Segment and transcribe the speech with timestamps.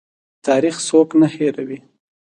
[0.45, 1.79] تاریخ څوک نه هیروي